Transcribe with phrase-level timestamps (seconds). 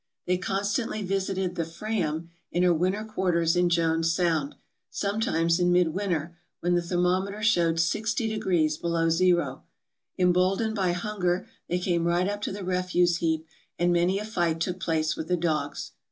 [0.25, 4.55] They constantly visited the "Fram" in her winter quarters in Jones Sound,
[4.89, 9.63] sometimes in midwinter, when the thermometer showed 6o° below zero.
[10.17, 13.45] Emboldened by hunger they came right up to the refuse heap,
[13.77, 15.91] and many a fight took place with the dogs.